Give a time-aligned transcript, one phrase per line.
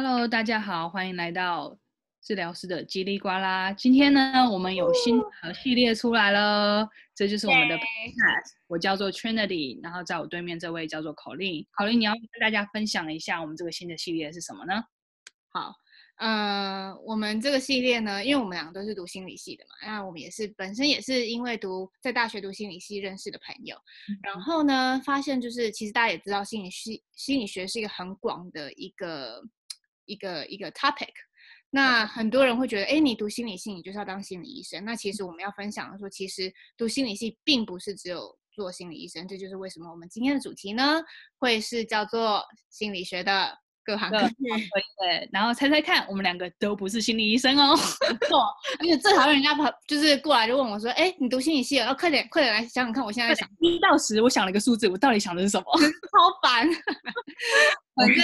[0.00, 1.76] Hello，大家好，欢迎来到
[2.22, 3.72] 治疗师的叽里呱啦。
[3.72, 8.52] 今天呢，我们有新的系列出来了，这就是我们的 podcast。
[8.68, 11.66] 我叫做 Trinity，然后在我对面这位叫做 Colleen。
[11.72, 14.84] Colleen，你要跟大家分享一下我们这个新的系列是什么呢？
[15.48, 15.74] 好，
[16.18, 23.76] 嗯、呃，我们这个系列呢，因为我们两个都是读心理系的嘛，那我们也是本身也是因为读在大学读心理系认识的朋友，
[24.08, 29.42] 嗯、然后呢，发现就是其实大家也知道心理系心理学是一个很广的一个。
[30.08, 31.12] 一个一个 topic，
[31.70, 34.84] 那很多人会觉得，哎，你读心理系，你就是要当心理医生。
[34.84, 39.28] 那其实我们要分享的说，其实读心理系并不是只有做心理医生。
[39.28, 41.00] 这就是为什么我们今天的主题呢，
[41.38, 44.28] 会是叫做心理学的各行各业。
[44.98, 47.76] 对，然后猜猜看，我们两个都不是心理医生哦。
[48.28, 48.46] 错，
[48.80, 55.66] 而且最讨厌人家跑，就是过来就问我说，哎，你读心理系，然后快点快点来想想看，我现在在想一到十，我想了一个数字，我到底想的是什么？
[55.78, 56.66] 超烦，
[57.94, 58.16] 反正。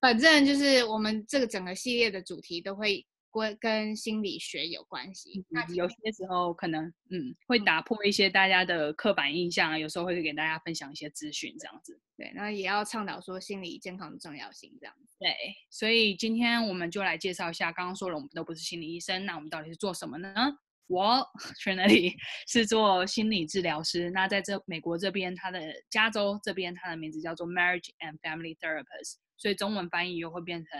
[0.00, 5.44] 反正就是我们这个整个系列的主题都会跟跟心理学有关系。
[5.48, 12.00] 那有些时候可能嗯会打破一些大家的刻板印象，啊、有时候会给大家分享一些资讯这样子。
[12.16, 15.14] 对，那也要倡导说心理健康的重要性这样子。
[15.20, 15.30] 对，
[15.70, 20.58] 所以今天我们就来介绍一下，刚刚说了我们都不是心理医生，那我们到底是做什么呢？
[20.86, 21.22] 我
[21.62, 22.14] Trinity
[22.48, 24.10] 是做心理治疗师。
[24.10, 29.16] 那在这美国这边，他的加州这边，他的名字叫做 Marriage and Family Therapist。
[29.38, 30.78] 所以中文翻译又会变成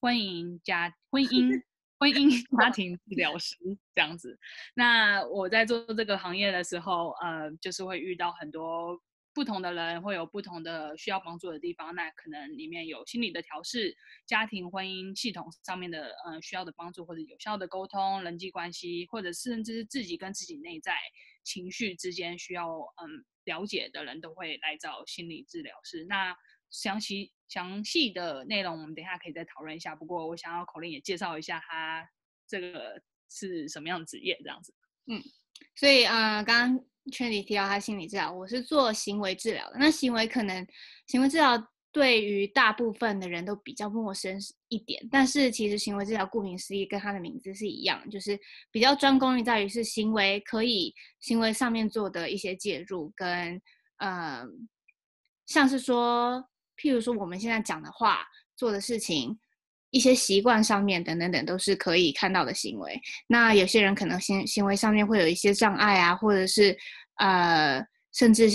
[0.00, 1.62] 婚姻家 婚姻
[2.00, 3.56] 婚 姻家庭治疗师
[3.94, 4.38] 这样子。
[4.74, 9.00] 那我在做这个行业的时候，呃，就是会遇到很多
[9.34, 11.94] 不同的人，会有不同的需要帮助的地方。
[11.94, 20.94] 那可能里面有心理的调试、家庭婚姻系统上面的呃需要的帮助，或者有效的沟通、人际关系，或者甚至是自己跟自己内在
[21.42, 22.68] 情绪之间需要
[23.02, 26.04] 嗯了解的人，都会来找心理治疗师。
[26.08, 26.36] 那
[26.70, 29.96] 详细详细的内容，我们等一下可以再讨论一下。
[29.96, 32.06] 不过，我想要口令也介绍一下他
[32.46, 34.74] 这个是什么样的职业，这样子。
[35.06, 35.22] 嗯，
[35.74, 39.76] 所以呃，刚刚圈里提到他心理治疗，我是做行为治疗的。
[39.78, 40.66] 那行为可能
[41.06, 41.56] 行为治疗
[41.90, 48.38] 对于大部分的人都比较陌生一点，但是其实行为治疗顾名思义，跟他的名字是一样，就是
[48.70, 53.58] 比较专攻于在于是行为可以行为上面做的一些介入，跟
[53.96, 54.68] 嗯，
[55.46, 56.46] 像是说。
[56.80, 58.24] 譬如说，我们现在讲的话、
[58.56, 59.38] 做的事情、
[59.90, 63.00] 一些习惯上面等等等，都是可以看到的行为。
[63.26, 66.76] 那有些人可能行行为上面会有一些障碍啊，或者是
[67.16, 68.48] 呃，甚至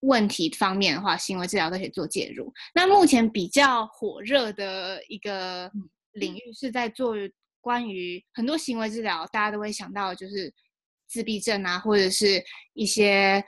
[0.00, 2.52] 问题方面的话，行为治疗都可以做介入。
[2.74, 5.70] 那目前比较火热的一个
[6.12, 7.14] 领域是在做
[7.60, 10.52] 关于很多行为治疗，大家都会想到就是
[11.08, 12.42] 自闭症啊，或者是
[12.74, 13.44] 一些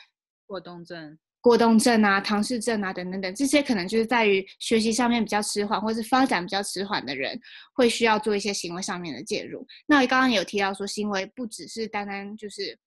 [0.47, 1.19] 过动症。
[1.41, 7.41] 过动症啊、唐氏症啊等等等，这些可能就是在于学习上面比较迟缓，或是发展比较迟缓的人，
[7.73, 9.67] 会需要做一些行为上面的介入。
[9.87, 12.79] 那刚刚有提到说，行为不只是单单就是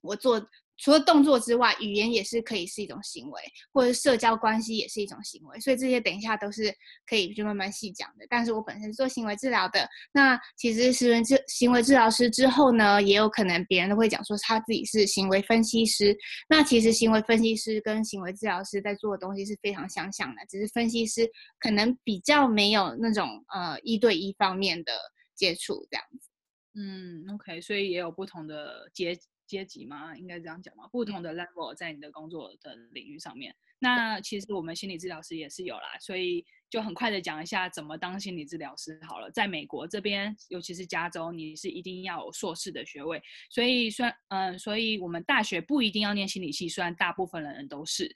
[0.00, 0.46] 我做。
[0.78, 5.58] 除了动作之外，语言也是可以是一种行为，或者社交关系也是一种行为。
[5.60, 6.72] 所以这些等一下都是
[7.04, 8.24] 可以就慢慢细讲的。
[8.30, 16.16] 但是我本身做行为治疗的，那其实行为治行为治疗师之后呢，也有可能别人都会讲说他自己是行为分析师。
[16.48, 21.28] 那其实行为分析师跟行为治疗师在做的东西是非常相像的，只是分析师
[21.58, 24.92] 可能比较没有那种呃一对一方面的
[25.34, 26.30] 接触这样子。
[26.74, 29.18] 嗯，OK，所以也有不同的阶。
[29.48, 30.16] 阶级吗？
[30.16, 30.86] 应该这样讲吗？
[30.92, 39.30] 不同的 level 在你的工作的领域上面，那其实我们心理治疗师也是有啦，所以就很快的讲一下怎么当心理治疗师好了。
[39.30, 43.20] 在美国这边，尤其是加州，你是一定要有硕士的学位，
[43.50, 48.14] 所以虽然嗯，所以我们大学不一定要念心理系，虽然大部分的人都是。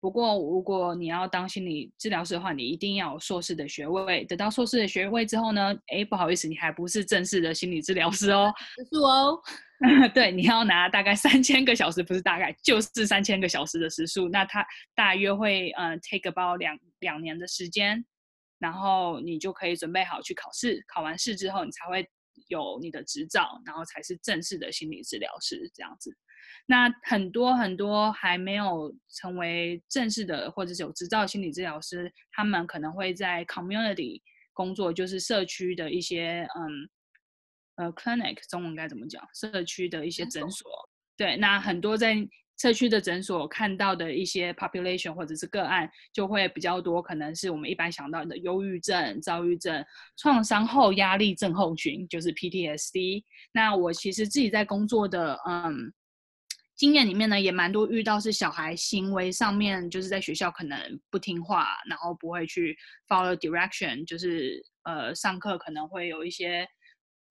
[0.00, 4.24] 不过，如果你要当心理治疗师的话，你一定要有硕士的学位。
[4.24, 8.50] 得到硕士的学位之后呢，哎，不好意思，你还不是正式的心理治疗师哦。
[8.90, 9.38] 是哦。
[10.14, 14.28] 对，你要拿大概三千个小时，不是大概，就是三千个小时的时数。
[14.28, 18.02] 那它大约会嗯 take about 两两年的时间，
[18.58, 20.82] 然后你就可以准备好去考试。
[20.86, 22.08] 考完试之后，你才会
[22.48, 26.16] 有你的执照，然后才是正式的心理治疗师这样子。
[26.70, 34.22] 那很多很多还没有成为正式的或者是有执照的心理治疗师，他们可能会在 community
[34.52, 36.88] 工作，就是社区的一些嗯
[37.74, 39.20] 呃 clinic 中文该怎么讲？
[39.34, 40.70] 社区的一些诊所。
[41.16, 42.16] 对，那很多在
[42.56, 49.84] 社区的诊所看到的一些 population 或者是个案，就会比较多，可能是我们一般想到的忧郁症、躁郁症、
[50.16, 53.24] 创伤后压力症候群，就是 PTSD。
[53.52, 55.92] 那我其实自己在工作的嗯。
[56.80, 62.74] 经验里面呢，也蛮多遇到是小孩行为上面，就是在学校可能不听话，然后不会去
[63.06, 66.66] follow direction，就是呃上课可能会有一些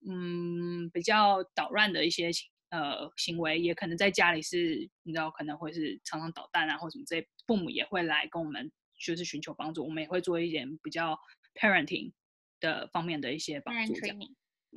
[0.08, 2.30] 嗯比较捣乱的一些
[2.70, 8.72] 呃行为，也可能在家里是你知道可能会是常常捣蛋啊或什么这些，父母也会来跟我们
[9.04, 11.18] 就是寻求帮助，我们也会做一点比较
[11.56, 12.12] parenting
[12.60, 13.94] 的方面的一些帮助。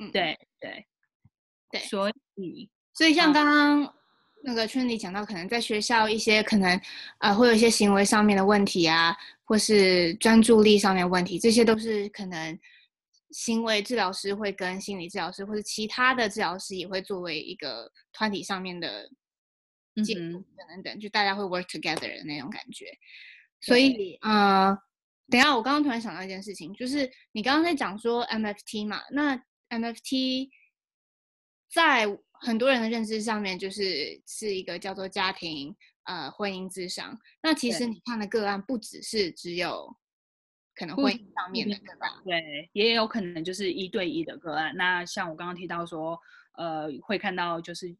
[0.01, 0.87] 嗯，对对。
[1.71, 3.95] 对，所以所以像刚刚
[4.45, 6.81] 那个圈里讲到，可能在学校一些可能
[7.19, 12.59] 呃会有一些行为上面的问题啊，或是专注力上面的问题，这些都是可能
[13.31, 19.09] 行为治疗师会跟心理治疗师或者其他的治疗师也会作为一个团体上面的
[20.05, 22.87] 进步等等等，就大家会 work together 的那种感觉。
[23.61, 24.77] 所以呃，
[25.31, 30.51] 等一下我刚刚突然想到一件事情，就是你刚刚在讲说 MFT 嘛，那 MFT
[31.73, 32.07] 在
[32.45, 35.75] 很多人的认知上面，就是是一个叫做家庭
[36.05, 37.19] 呃婚姻智商。
[37.43, 39.97] 那其实你看的个案不只是只有
[40.75, 44.75] 可能婚姻上面的个案，对，也有可能就是一对一的个案。
[44.77, 46.19] 那像我刚刚提到说，
[46.55, 47.95] 呃，会看到就是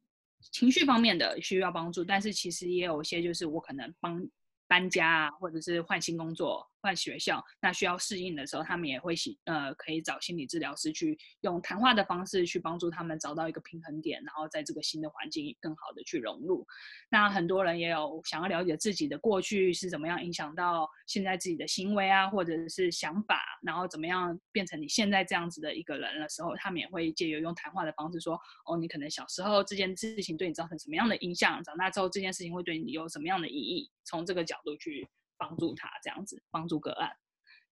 [0.51, 4.21] 情绪方面的需要帮助，但是其实也有一些就是我可能帮
[4.67, 6.69] 搬家啊，或者是换新工作。
[6.83, 9.15] 换学校，那需要适应的时候，他们也会
[9.45, 16.67] 呃，可以找心理治疗师去用谈话的方式去帮助他们找到一个平衡点，然后在这个新的环境更好的去融入。
[17.09, 28.35] 那很多人也有想要了解自己的过去是怎么样影响到现在自己的行为啊，或者是想法，然后怎么样变成你现在这样子的一个人的时候，他们也会借由用谈话的方式说，
[28.67, 35.09] 哦，你可能小时候这件事情对你造成什么样的影响，长大之后这件事情会对你有什么样的意义，从这个角度去。
[35.43, 37.11] 帮助他这样子帮助个案。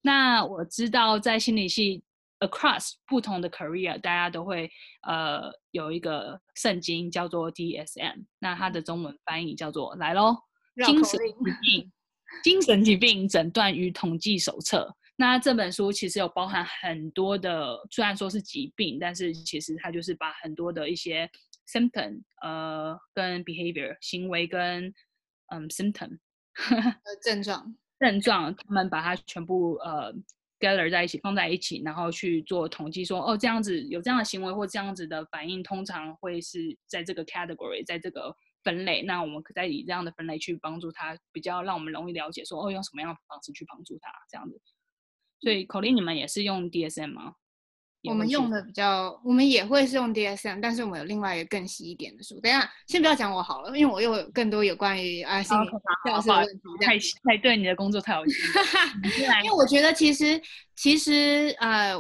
[0.02, 2.02] 那我知道在心理系
[2.40, 4.68] across 不同的 career，大家都会
[5.06, 10.36] 呃有一个圣经叫做 DSM，那它的中文翻译叫做来喽，
[10.84, 11.92] 精神疾病
[12.42, 14.92] 精神疾病诊断与统计手册。
[15.16, 21.30] 那这本书其实有包含很多的，虽然说是疾病，但是其实它就是把很多的一些
[21.70, 24.92] symptom 呃跟 behavior 行为跟
[25.52, 26.18] 嗯 symptom。
[27.22, 30.12] 症状，症状，他们把它全部呃
[30.58, 39.02] gather 在一起，放在一起，然后去做统计说，哦，这样子有这样的行为或这样子的反应，通常会是在这个 category，在这个分类。
[39.02, 44.60] 那我们可再以这样的分类去帮助他，比较让我们容易了解说，哦，用什么样的方式去帮助他这样子。
[45.40, 47.36] 所以，Colleen，你们也是用 DSM 吗？
[48.04, 52.40] 我们用的比较，我们也会是用 DSM，但是我们有另外一个更细一点的书。
[52.40, 55.72] 等一下，先不要讲我好了，因为我又有更多有关于啊心理治
[56.06, 56.62] 疗师的问题。
[56.80, 58.34] 太太对你的工作太有兴
[59.12, 59.22] 趣。
[59.44, 60.40] 因为我觉得其实
[60.74, 61.94] 其实呃，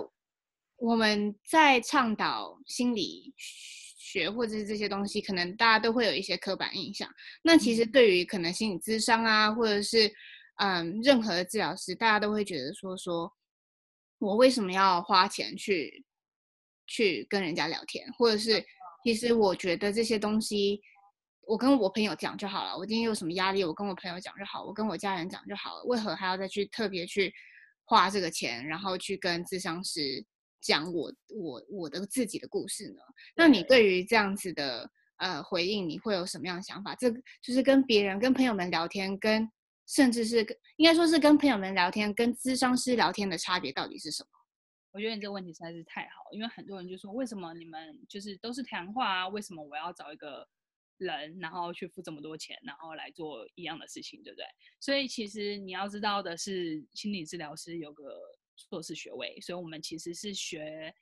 [0.76, 7.06] 我们在倡导心理学或者是这些东西，可能大家都会有一些刻板印象。
[7.42, 10.08] 那其实对于可能心理咨商啊，或者是
[10.56, 13.30] 嗯、呃、任何的治疗师，大家都会觉得说说。
[14.20, 16.04] 我为什么要花钱去
[16.86, 18.64] 去跟人家聊天，或者是
[19.02, 20.80] 其实我觉得这些东西，
[21.46, 22.76] 我跟我朋友讲就好了。
[22.76, 25.84] 我今天有什么压力，我跟我朋友讲就好，我跟我家人讲就好了。
[25.84, 27.32] 为何还要再去特别去
[27.86, 30.24] 花这个钱，然后去跟咨商师
[30.60, 33.00] 讲我我我的自己的故事呢？
[33.34, 36.94] 那你对于这样子的呃回应，你会有什么样的想法？
[36.94, 37.10] 这
[37.42, 39.50] 就是跟别人、跟朋友们聊天，跟
[39.94, 40.56] 甚至是跟。
[40.76, 44.28] 应该说是跟朋友们聊天，跟咨商师聊天的差别到底是什么？
[44.92, 49.28] 我觉得你这个问题实在是太好，因为很多人就说，为什么你们就是都是谈话啊？
[49.28, 50.46] 为什么我要找一个
[50.96, 54.44] 人，然后去付这么多钱，然后来做一样的事情，对不对？
[54.80, 58.18] 所以其实你要知道的是，心理治疗师有个
[58.56, 60.94] 硕士学位，所以我们其实是学。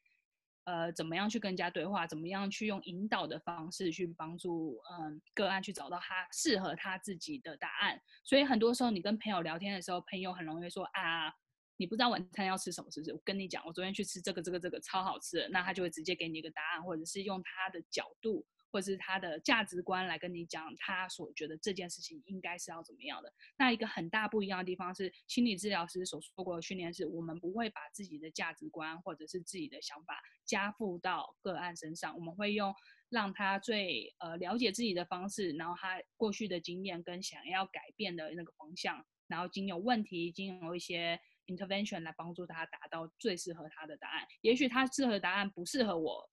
[0.68, 2.06] 呃，怎么样去跟人家对话？
[2.06, 7.98] 怎么样去用引导的方式去帮助嗯个案去找到他适合他自己的答案？
[8.22, 11.32] 所以很多时候你跟朋友聊天的时候，朋友很容易说啊，
[11.78, 13.14] 你不知道晚餐要吃什么，是不是？
[13.14, 18.44] 我跟你讲，我昨天去吃这个这个这个超好吃，那他就会直接给你一个答案，或者是用他的角度。
[18.70, 23.32] 或是他的价值观来跟你讲，他所觉得这件事情应该是要怎么样的。
[23.56, 32.74] 那一个很大不一样的地方是，心理治疗师所说过的训练是，我们不会把自己的价值观或者是自己的想法加附到个案身上，我们会用
[33.08, 44.26] 让他最呃了解自己的方式，然后他过去的经验跟想要改变的那个方向，然后经由问题，经由一些 intervention 来帮助他达到最适合他的答案。
[44.42, 46.30] 也许他适合的答案不适合我，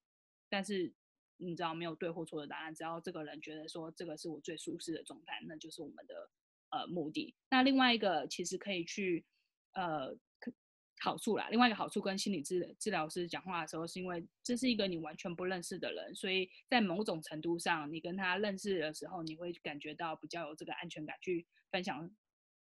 [0.50, 0.94] 但是。
[1.38, 6.30] 你知道没有对或错的答案，只要这个人觉得说这个是我最舒适的状态，那就是我们的
[6.70, 7.36] 呃目的。
[7.50, 9.26] 那另外一个其实可以去
[9.74, 10.16] 呃
[11.02, 22.10] 好处啦，另外一个好处跟心理治治疗师讲话的时候，是因为这是一个你完全不认识的人，所以在某种程度上，你跟他认识的时候，你会感觉到比较有这个安全感去分享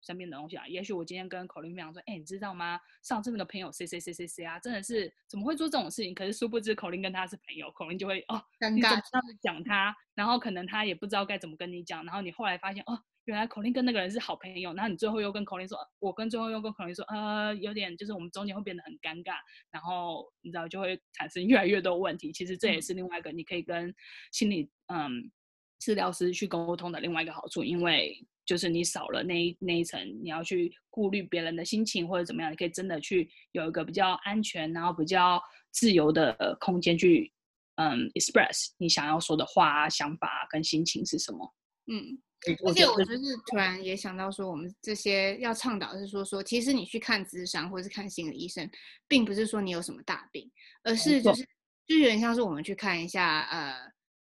[0.02, 0.66] 身边的东西啊。
[0.66, 2.78] 也许我今天跟 Colin 分享说，哎，你知道吗？
[3.02, 6.14] 上次那个朋友谁谁谁谁谁啊，真的是怎么会做这种事情？
[6.14, 9.00] 可是殊不知 Colin 跟他是朋友，Colin 就会哦，尴尬，
[9.40, 13.02] 讲他，然后可能他也不知道该怎么跟你讲，然后你后来发现哦。
[13.26, 19.36] 原来 Colin 跟那个人是好朋友，然后你最后又跟 Colin 说，我跟最后又跟 Colin 说，呃，有点就是我们中间会变得很尴尬，
[19.70, 22.32] 然后你知道就会产生越来越多问题。
[22.32, 23.94] 其实这也是另外一个你可以跟
[24.32, 25.30] 心理嗯
[25.78, 37.32] 治疗师去沟通的另外一个好处，因为就是你少了那一那一层，你要去顾虑别人的心情或者怎么样，你可以真的去有一个比较安全，然后比较自由的空间去
[37.76, 41.54] 嗯 express 你想要说的话、想法跟心情是什么，
[41.86, 42.20] 嗯。
[42.66, 48.68] 而且我就是突然也想到说，我们这些要倡导的是说说，其实你去看咨商或者是看心理医生，
[49.06, 50.50] 并不是说你有什么大病，
[50.82, 51.48] 而是就是
[51.86, 53.76] 就有点像是我们去看一下，呃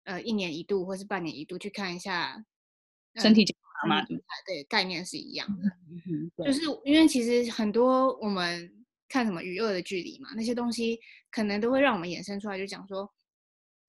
[0.03, 2.37] 呃，一年一度或是半年一度去看一下
[3.15, 3.43] 身体
[3.87, 4.05] 嘛，
[4.45, 6.45] 对，概念是一样的。
[6.45, 8.71] 就是因为其实很多我们
[9.07, 10.99] 看什么与恶的距离嘛，那些东西
[11.31, 13.11] 可能都会让我们衍生出来，就讲说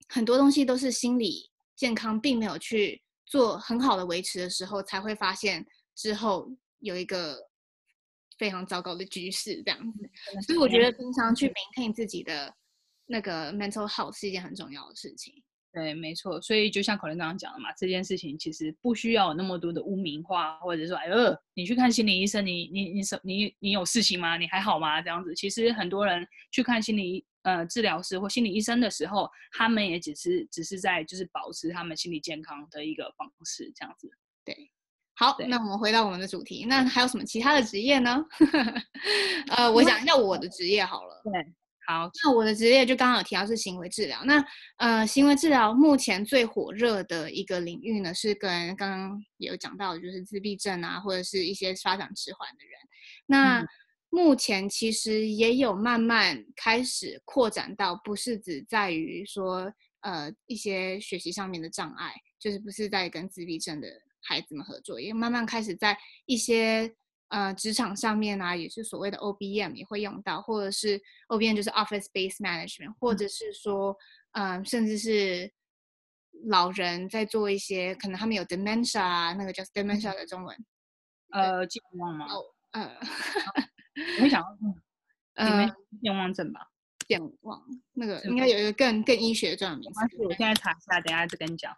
[0.09, 3.01] 很多东西都是心理健康并没有去。
[3.27, 6.47] 做很好的维持的时候，才会发现之后
[6.77, 7.35] 有一个
[8.37, 10.09] 非常糟糕的局势这样子。
[10.45, 12.53] 所以我觉得平常去 maintain 自己的
[13.07, 15.43] 那个 mental health 是一件很重要的事情。
[15.75, 16.41] 对，没错。
[16.41, 24.37] 所以就像 Colin 刚刚讲的嘛，这件事情其实不需要有那么多的污名化，或者说，哎呦，你去看心理医生，你你你什你你有事情吗？
[24.37, 25.01] 你还好吗？
[25.01, 27.25] 这样子，其实很多人去看心理。
[27.45, 34.09] 呃，治疗师或心理医生的时候，他们也只是只是在就是保持他们心理健康的一个方式，这样子。
[34.43, 34.71] 对，
[35.13, 38.25] 好，那我们回到我们的主题，那还有什么其他的职业呢？
[39.55, 41.21] 呃，我讲一下我的职业好了。
[41.23, 41.53] 对，
[41.87, 44.23] 好，那我的职业就刚刚有提到是行为治疗。
[44.25, 44.43] 那
[44.77, 52.73] 呃，行为治疗目前最火热的一个领域呢，是跟刚刚也有讲到的，就是自闭症啊，或者是一些发展迟缓的人。
[53.25, 53.67] 那、嗯
[54.11, 59.69] 目前其实也有慢慢开始扩展到，不是只在于说，
[60.01, 63.89] 呃，一些学习上面的障碍，就是不是在跟自闭症的
[64.21, 66.95] 孩子们合作，也慢慢开始在一些
[67.29, 73.97] 呃职场上面啊，也是所谓的 OBM 也会用到，或者是 OBM 就是 Office Based Management，或者是说，
[74.31, 75.51] 嗯、呃，甚至是
[76.47, 80.65] 老人在做一些，可能他们有 Dementia 啊，那个叫 Dementia 的中文，
[81.31, 82.25] 呃，健忘吗？
[82.27, 82.97] 哦，呃。
[84.17, 84.57] 我会想到，
[85.35, 86.59] 呃，健忘症吧，
[87.07, 87.63] 健忘
[87.93, 90.17] 那个应该有一个更更医学的专业名词。
[90.17, 91.73] 我现在查一下，等下再跟你讲。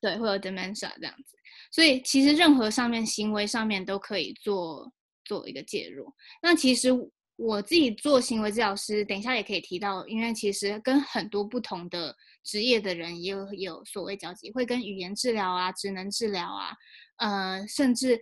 [0.00, 1.36] 对，会有 dementia 这样子，
[1.70, 4.92] 所以其实任何上面行为上面都可以做
[5.24, 6.12] 做一个介入。
[6.42, 6.90] 那其实
[7.36, 16.76] 我自己做行为治疗师，等一下也可以提到，因为其实跟很多不同的职业的人也有有所谓交集，会跟语言治疗啊、职能治疗啊，
[17.16, 18.20] 呃，甚至。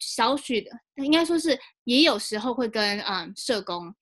[0.00, 3.94] 少许的，应该说是也有时候会跟嗯社工，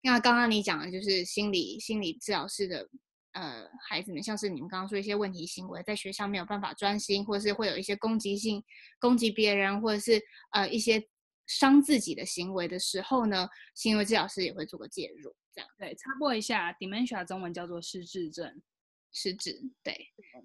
[0.00, 2.88] 那刚刚你讲的就是心理心理治疗师的
[3.32, 8.62] 呃孩子们，像是你们刚刚说一些问题行为，在学校没有办法专心，或者是会有一些攻击性
[8.98, 10.20] 攻击别人，或者是
[10.52, 11.02] 呃一些
[11.46, 15.68] 伤自己的行为的时候呢，行为治疗师也会做个介入，这样。
[15.78, 18.62] 对，插播一下，dementia 中文叫做失智症。
[19.12, 19.92] 失智，对，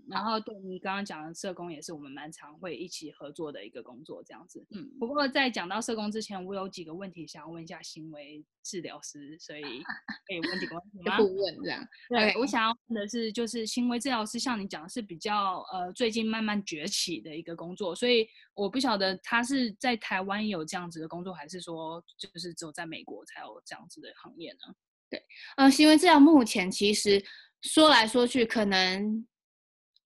[0.07, 4.65] 然后对你刚刚讲的社工也是我们蛮常会一起合作的一个工作，这样子。
[4.71, 11.17] 嗯，不过在讲到社工之前，我有几个问题想要问一下行为治疗师，所以可以问几个问题 吗？
[11.17, 11.87] 不问这样。
[12.09, 24.73] 对，我想要问的是，就是行为治疗师像你讲的是比较呃最近慢慢崛起的一个工作，所以我不晓得他是在台湾有这样子的工作，还是说就是只有在美国才有这样子的行业呢？
[25.07, 25.23] 对，
[25.55, 27.23] 呃，行为治疗目前其实。
[27.65, 29.27] 说来说去，可能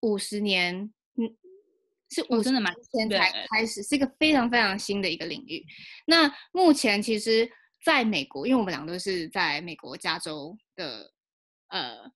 [0.00, 0.74] 五十年，
[1.16, 1.36] 嗯，
[2.10, 5.64] 是五十年前才开始，是一个非常非常新的一个领域。
[6.06, 7.50] 那目前其实
[7.84, 11.12] 在美国，因为我们俩都是在美国加州的，
[11.68, 12.10] 呃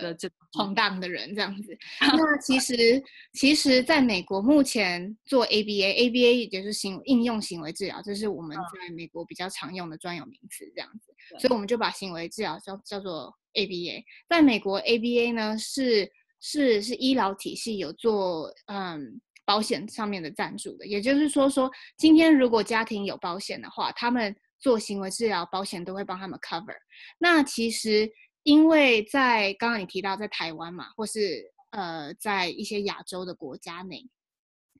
[0.00, 1.76] 的这 闯荡的人这样子。
[2.00, 11.12] 那其实其实在美国目前做 ABA，ABA 也就是行应用行为治疗，这是我们在美国比较常用的专有名词这样子。
[11.38, 13.32] 所以我们就把行为治疗叫叫做。
[13.54, 26.74] ABA 在美国，ABA 呢是是是医疗体系有做嗯保险上面的赞助的，也就是说说今天如果家庭有保险的话，他们做行为治疗，保险都会帮他们 cover。
[27.18, 28.10] 那其实
[28.42, 34.06] 因为在刚刚你提到在台湾嘛，或是呃在一些亚洲的国家内，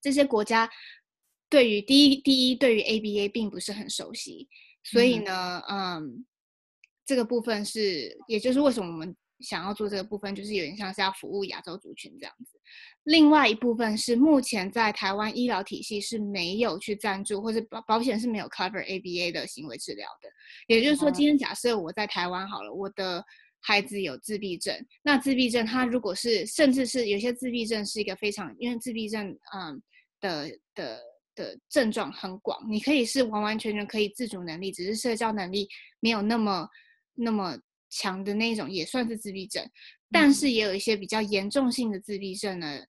[0.00, 0.71] 这些国家
[1.49, 4.49] 对于第一第一对于 ABA 并不是很熟悉，
[4.83, 5.95] 所以呢，嗯。
[5.95, 6.26] 嗯
[7.04, 12.59] 这个部分是，也就是为什么我们想要做这个部分，就是有点像是要服务亚洲族群这样子。
[13.02, 20.31] 另外一部分是目前在台湾医疗体系是没有去赞助，或者保保险是没有 cover ABA 的行为治疗的。
[20.69, 23.23] 也就是说，今天假设我在台湾好了，我的
[23.62, 29.83] 孩子有自闭症，那自闭症他如果是甚至是有些自闭症是一个非常，因为自闭症嗯
[30.21, 31.00] 的的
[31.35, 35.66] 的症状很广，你可以是完完全全可以自主能力，只是社交能力
[36.00, 36.69] 没有那么
[37.14, 37.59] 那么。
[37.95, 39.62] 强的那种也算是自闭症，
[40.11, 42.81] 但是也有一些比较严重性的自闭症呢，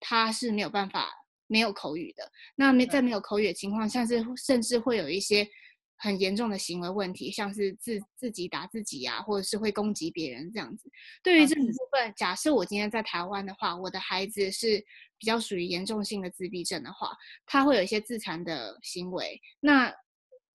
[0.00, 1.08] 他是没有办法
[1.46, 2.28] 没有口语的。
[2.56, 5.48] 那没在没有口语的情况下，是甚至会有一些
[5.96, 10.90] 很严重的行为问题，像是自自己打自己啊，或者是会攻击别人这样子。
[11.22, 14.78] 对于这个部分，假设我今天在台湾的话，我的孩子是
[15.18, 19.40] 比较属于严重性的自闭症的话，他会有一些自残的行为。
[19.60, 19.92] 那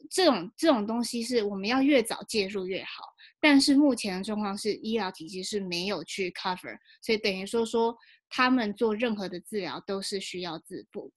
[0.09, 3.03] 这种这种东西是我们要越早介入越好。
[3.39, 7.97] 但是目前的状况是，医疗体系是没有去 cover，所以等于说说
[8.29, 11.11] 他们做任何的治疗都是需要自付，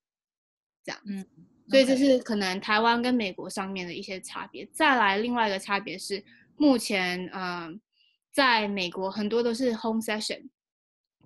[0.82, 1.26] 这样，嗯，
[1.68, 4.66] 所以这是可能台湾跟美国上面的一些差别。
[4.72, 6.22] 再来，另外一个差别是，
[6.56, 7.80] 目前嗯、呃，
[8.32, 10.48] 在美国很多都是 home session，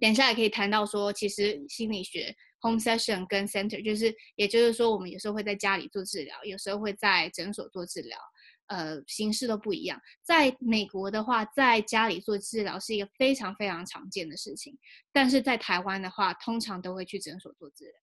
[0.01, 8.19] 等一下也可以谈到说，其实心理学 home session 跟 center 就是，也就是说我们有时候会在家里做治疗，有时候会在诊所做治疗。
[8.69, 9.99] 呃，形式都不一样。
[10.23, 14.79] 在美国的话，在家里做治疗是一个非常非常常见的事情，
[15.11, 17.95] 但是在台湾的话，通常都会去诊所做治疗。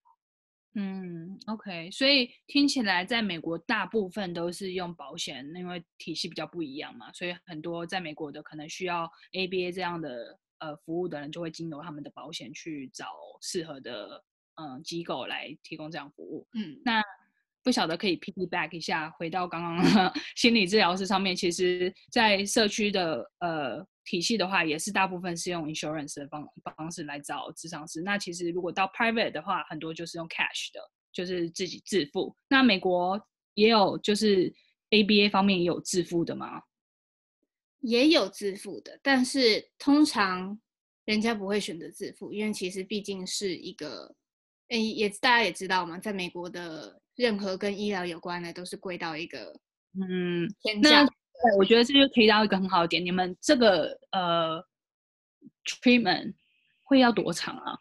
[0.75, 13.07] 嗯，OK，所以听起来在美国大部分都是用保险，因为体系比较不一样嘛，所以很多在美国的可能需要 ABA 这样的呃服务的人，就会经由他们的保险去找
[13.41, 14.23] 适合的
[14.55, 16.47] 嗯、呃、机构来提供这样服务。
[16.53, 17.01] 嗯，那。
[17.63, 26.47] 不晓得可以 piggyback 一下，回到刚刚 心理治疗师上面，其实，在社区的呃体系的话，也是大部分是用 insurance 的方
[26.77, 28.01] 方式来找咨商师。
[28.01, 30.79] 那其实如果到 private 的话，很多就是用 cash 的，
[31.11, 32.35] 就是自己自付。
[32.47, 33.19] 那美国
[33.55, 34.53] 也有，就是
[34.91, 36.61] ABA 方面也有自付的吗？
[37.81, 40.59] 也有自付的，但是通常
[41.05, 44.15] 人家不会选择自付，因为其实毕竟是一个，
[44.69, 47.01] 诶，也大家也知道嘛，在美国的。
[47.17, 49.57] 任何跟医疗有关的，都是归到一个
[49.93, 51.01] 嗯天价。
[51.01, 51.09] 那
[51.57, 54.63] 我觉得这就提到一个很好的点，你们这个呃
[55.63, 56.33] treatment
[56.83, 57.77] 会要多长啊？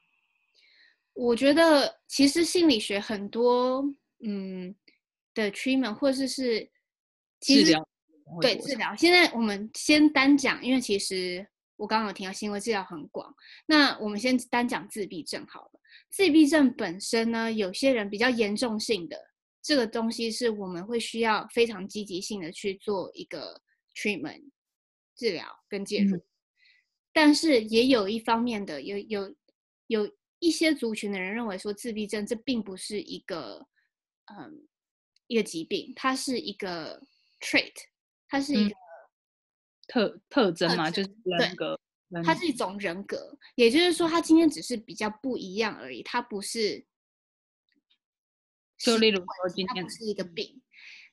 [1.15, 3.85] 我觉得其实心理学很多
[4.25, 4.75] 嗯
[5.33, 6.69] 的 treatment 或者是是
[7.41, 7.89] 治疗，
[8.41, 8.95] 对治疗。
[8.97, 13.33] 现在我们先单讲，因为其实我刚刚有提到行为治疗很广，
[13.67, 15.81] 那我们先单讲自闭症好了。
[16.11, 19.17] 自闭症本身呢，有些人比较严重性的
[19.65, 23.63] 这个东西，是我们会需要非常积极性的去做一个
[23.95, 24.51] treatment
[25.17, 26.19] 治疗跟介入。
[26.19, 26.25] 嗯、
[27.15, 29.35] 但是也有一方面的，有有
[29.87, 33.67] 有一些族群的人认为说，自闭症这并不是一个
[34.27, 34.69] 嗯
[35.29, 37.01] 一个疾病，它是一个
[37.41, 37.73] trait，
[38.29, 38.77] 它是一个、嗯、
[39.89, 41.81] 特特征嘛，就是人格。
[42.23, 46.85] 它是一种人格，也就是说，他今天只是比较不一样而已，他不是。
[48.85, 50.61] 就例如说，今天是一个病，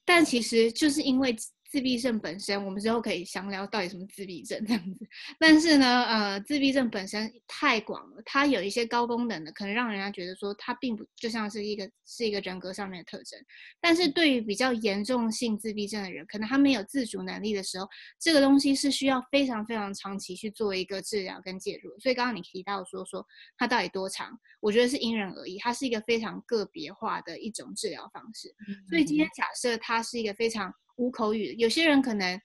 [0.03, 1.35] 但其实就是因为。
[1.71, 5.07] 自闭症本身，我们之后可以详聊到底什么自闭症这样子。
[5.39, 13.39] 但是呢，呃，自闭症本身太广了，它有一些高功能的，可能让人家觉得说它并不就像是一个是一个人格上面的特征。
[13.79, 17.87] 但是对于比较严重性自闭症的人，可能他没有自主能力的时候，
[18.19, 21.97] 这个东西是需要非常非常长期去做一个治疗跟介入。
[21.99, 23.25] 所以刚刚你提到说说
[23.57, 28.53] 它到底多长，我觉得是因人而异，它是一个非常个别化的一种治疗方式。
[28.89, 30.69] 所以今天假设它是一个非常。
[31.01, 32.39] 无口语，有些人可能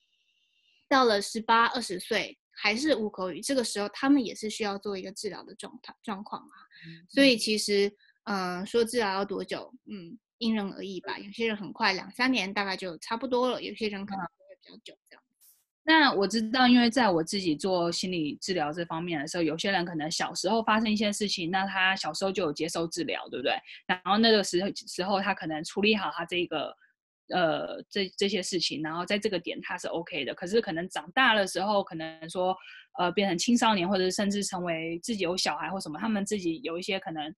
[0.88, 6.56] 到了十八、二十岁还是无口语，这个时候他们也是需要做一个治疗的状态状况啊。
[6.86, 7.86] 嗯、所以其实，
[8.24, 11.18] 嗯、呃，说治疗要多久，嗯，因人而异吧。
[11.18, 15.22] 有些人很快，两三年大概就差不多了；有些人可能会比较久这样。
[15.82, 23.52] 那我知道，因为在我自己做心理治疗这方面的时候，有些人可能小时候发生一些事情，那他小时候就有接受治疗，对不对？
[23.86, 26.74] 然后那个时候时候他可能处理好他这个。
[27.30, 32.56] 呃，这这些事情，然后在这个点他是 OK 的，可是可能长大的时候，可能说，
[32.98, 37.34] 呃，变成青少年，或者甚至成为自己有小孩或什么，他们自己有一些可能，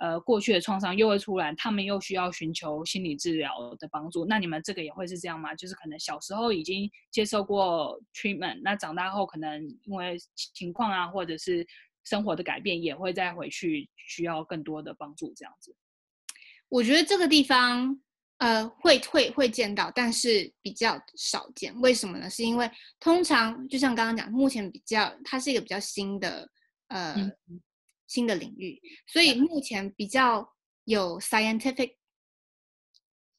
[0.00, 4.26] 呃，过去的创伤又会出来，他们又需要寻求心理治疗的帮助。
[4.26, 5.54] 那你们这个也会是这样吗？
[5.54, 10.18] 就是可能小时候已经接受过 treatment，那长大后可能因为
[10.54, 11.66] 情况啊，或者是
[12.04, 15.74] 生活的改变，也会再回去需要更多的帮助，这样子。
[16.68, 17.98] 我觉得这个地方。
[18.42, 21.72] 呃，会会会见到，但是比较少见。
[21.80, 22.28] 为什么呢？
[22.28, 26.50] 是因为通常就像刚刚讲，目前比较它是一个比较新的
[26.88, 27.32] 呃、嗯、
[28.08, 30.44] 新的领域，所以目前比较
[30.86, 31.94] 有 scientific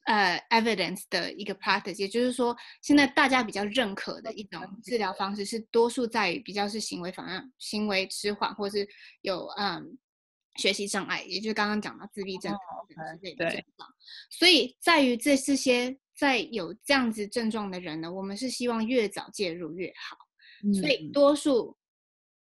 [0.06, 8.88] 呃 evidence 的一个 practice，也就是说，现在大家比较认可的一种治疗方式是多数在于比较是行为反应、行为迟缓，或是
[9.20, 9.98] 有嗯。
[10.56, 12.54] 学习障碍，也就是刚刚讲的自闭症
[12.90, 13.90] 之类的症状。
[13.90, 20.18] 对，所以在于这这些在有这样子症状的人呢，我们是希望越早介入越好。
[20.64, 21.76] 嗯、所以多数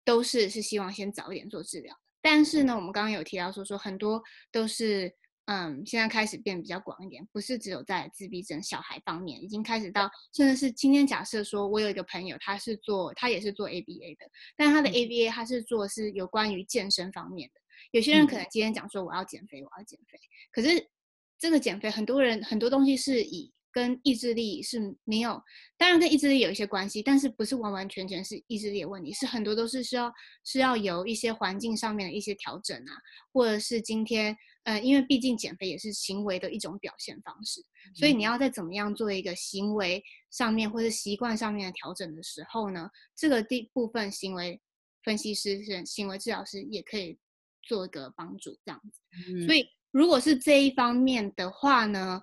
[0.05, 1.95] 都是是希望先早一点做治疗。
[2.21, 5.13] 但是呢，我们刚刚有提到说说很多都是
[5.45, 17.59] 嗯，现在开始变比较广一点，不是只有在自闭症小孩方面，已经开始到甚至是今天假设说我有一个朋友，他是做他也是做 ABA 的，但他的 ABA 他是做是有关于健身方面的。
[17.91, 20.19] 有些人可能今天讲说我要减肥，我要减肥，
[20.51, 20.89] 可是
[21.37, 25.41] 这个减肥很多人很多东西是以跟意志力是没有，
[25.77, 30.13] 当然跟意志力有一些关系，但是不是完完全全是意志力的问题，是很多都是需要
[30.45, 32.93] 是要有一些环境上面的一些调整啊，
[33.31, 37.61] 或者是今天呃，因为毕竟减肥也是行为的一种表现方式，
[37.95, 44.61] 所以你要在怎么样做一个行为上面或者习惯上面的调整的时候呢，这个第部分行为
[45.03, 47.17] 分析师是行为治疗师也可以。
[47.63, 48.99] 做一个帮助这样子，
[49.31, 52.21] 嗯，所以如果是这一方面的话呢，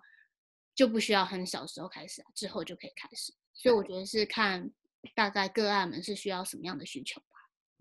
[0.74, 3.32] 就不需要很小时候开始，之后就可以开始。
[3.54, 4.70] 所以我觉得是看
[5.14, 7.26] 大概个案们是需要什么样的需求吧。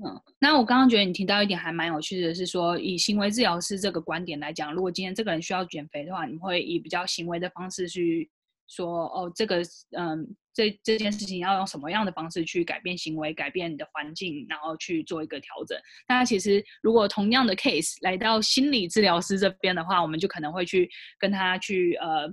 [0.05, 8.29] 嗯，那我刚刚觉得你提到一点还蛮有趣的，是说以行为治疗师这个观点来讲，如果今天这个人需要减肥的话，你会以比较行为的方式去
[8.69, 9.61] 说，哦，这个
[9.97, 10.35] 嗯。
[10.51, 15.79] 这这件事情要用什么样的方式去改变行为，改变你的环境，然后去做一个调整。
[16.05, 22.27] 那其实如果同样的 case 来到心理治疗师这边的话，我们就可能会去跟他去呃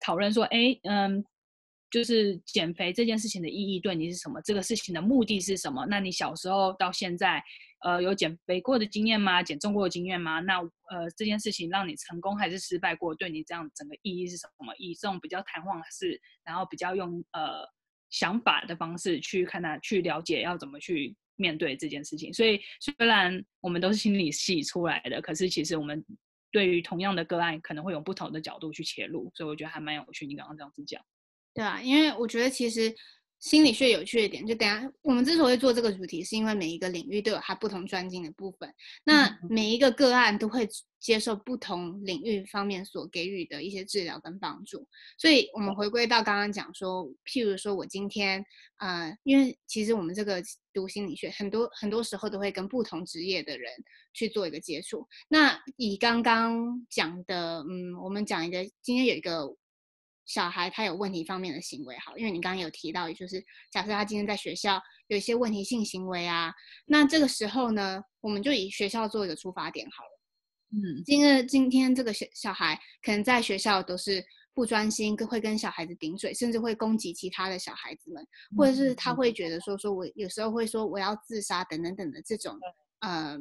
[0.00, 1.22] 讨论说，哎，嗯，
[1.90, 4.40] 就是减肥这件事情的意义对你是什么？
[4.42, 5.84] 这个事情的目的是什么？
[5.90, 7.42] 那你小时候到现在。
[7.80, 9.42] 呃，有减肥过的经验吗？
[9.42, 10.40] 减重过的经验吗？
[10.40, 13.14] 那呃，这件事情让你成功还是失败过？
[13.14, 14.74] 对你这样整个意义是什么？
[14.78, 17.64] 以这种比较谈话式，然后比较用呃
[18.08, 22.32] 想法的方式去看他，去了解要怎么去面对这件事情。
[22.32, 26.02] 所以虽然我们都是心理系出来的，可是其实我们
[26.50, 29.30] 对于同样的个案，可能会有不同的角度去切入。
[29.34, 30.26] 所以我觉得还蛮有趣。
[30.26, 31.04] 你刚刚这样子讲，
[31.54, 32.94] 对啊，因为我觉得其实。
[33.38, 38.72] 心理学有趣的点，就等下我们之所以做这个主题，是因为每一个领域都有它不同专精的部分。
[39.04, 40.68] 那每一个个案都会
[40.98, 44.88] 接受不同领域方面所给予的一些治疗跟帮助。
[45.18, 48.44] 所以，我们回归到刚刚讲说，譬如说我今天，
[48.78, 53.70] 呃，因为其实我们这个读心理学，很多很多时候都会跟不同职业的人
[54.12, 55.06] 去做一个接触。
[55.28, 59.56] 那以刚刚讲的，嗯，我们讲一个，今天有一个。
[60.26, 66.52] 小孩他有问题方面的行为，好，因为你刚刚有提到，就是假设他今天在学校有一些问题性行为啊，
[66.84, 70.10] 那这个时候呢，我们就以学校做一个出发点好了。
[70.72, 74.20] 嗯，今个今天这个小小孩可能在学校都是
[74.52, 82.58] 不专心，跟会跟小孩子顶嘴，甚至会攻击其他的小孩子们，或者是他会觉得说说我有时候会说我要自杀等等等的这种，
[82.98, 83.38] 呃，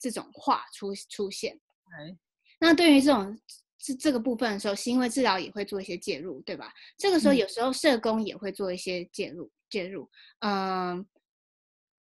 [0.00, 1.54] 这种话出出现。
[1.54, 2.18] 嗯，
[2.58, 3.38] 那对于这种。
[3.78, 6.72] 是这个部分的时候，行为治疗也会做一些介入，对吧？
[6.96, 10.10] 这个时候有时候社工也会做一些介入，介入，
[10.40, 11.06] 嗯，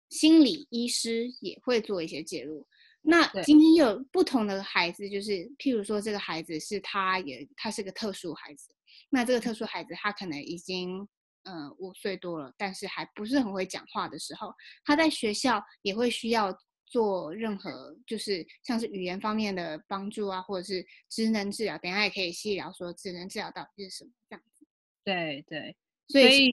[0.09, 2.67] 心理医师也会做一些介入。
[3.01, 8.69] 那今天又有不同的孩子，就是譬如说这个孩子是他也他是个特殊孩子，
[9.09, 11.07] 那这个特殊孩子他可能已经
[11.43, 14.51] 嗯五岁多了，但是还不是很会讲话的时候，
[14.83, 16.57] 他在学校也会需要。
[16.89, 24.65] 做任何就是像是语言方面的帮助啊，或者是职能治疗，等一下也可以细聊说职能治疗到底是什么这样子。
[25.03, 25.75] 对对，
[26.07, 26.49] 所以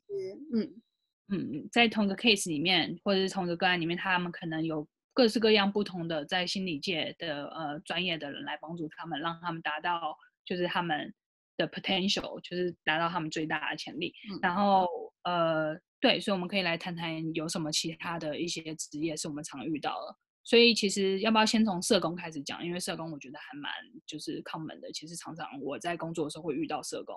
[0.52, 0.82] 嗯
[1.28, 11.14] 嗯，在同个 case 里面，或者是同个个案里面，他们可能有各式各样不同的在心理界的呃专业的人来帮助他们，让他们达到就是他们
[11.56, 14.12] 的 potential，就是达到他们最大的潜力。
[14.32, 14.86] 嗯、然后
[15.22, 20.16] 呃对，所以我们可以来谈谈有什么其他的一些职业是我们常遇到的。
[20.44, 22.62] 所以其实要不要先从社工开始讲？
[22.64, 23.72] 因为社工我觉得还蛮
[24.06, 24.92] 就是 common 的。
[24.92, 27.16] 其实常常我在工作的时候会遇到社工。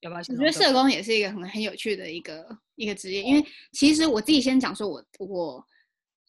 [0.00, 0.34] 要不要先？
[0.36, 5.66] 我觉得社工也是一个很很有趣的一个一个职业，因为其实我自己先讲说我我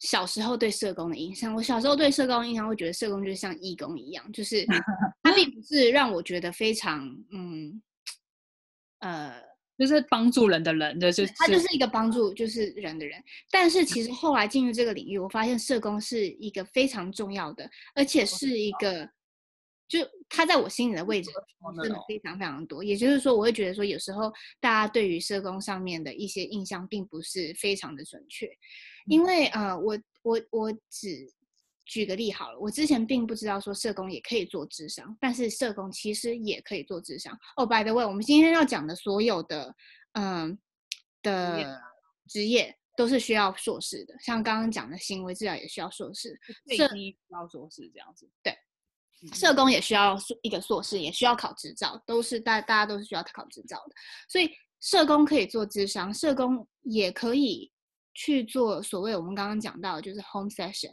[0.00, 1.54] 小时候对社工的印象。
[1.54, 4.66] 我小时候对社工的印象会觉得社工就是像义工一样，就是
[5.22, 7.80] 他并不是让我觉得非常嗯
[8.98, 9.55] 呃。
[9.78, 13.22] 就是帮助人的人，就是他就是一个帮助就是人的人。
[13.50, 19.08] 但是其实后来进入这个领域，我发现社工是一个非常重要的，而且是一个
[19.86, 21.30] 就他在我心里的位置
[21.82, 22.82] 真的非常非常多。
[22.82, 28.48] 也就是说，我会觉得说，有时候大家对于社工上面的一些印象并不是非常的准确，
[29.06, 31.30] 因为呃，我我我只
[31.86, 37.32] 举个例好了，我之前并不知道说社工也可以做智商，但是社工其实也可以做智商。
[37.56, 39.74] 哦，by the way，我们今天要讲的所有的
[40.12, 40.58] 嗯
[41.22, 41.80] 的
[42.28, 46.38] 职业都是需要硕士的，像刚刚讲的行为治疗也需要硕士，
[46.76, 48.54] 社工需要硕士这样子，对。
[49.32, 53.94] 社工也需要一个硕士，也需要考执照，都是大大家都是需要考执照的。
[54.28, 57.72] 所以社工可以做智商，社工也可以
[58.12, 60.92] 去做所谓我们刚刚讲到的就是 home session。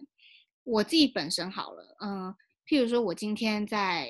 [0.64, 4.10] 我自己本身好了，嗯，譬如说我今天在